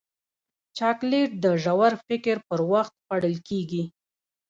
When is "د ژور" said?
1.43-1.93